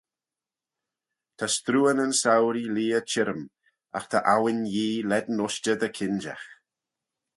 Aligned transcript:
Ta 1.37 1.45
struanyn 1.55 2.13
souree 2.21 2.71
leah 2.75 3.03
çhirrym, 3.09 3.43
agh 3.97 4.07
ta 4.11 4.19
awin 4.35 4.59
Yee 4.73 5.05
lane 5.09 5.37
ushtey 5.45 5.77
dy 5.81 5.89
kinjagh. 5.95 6.47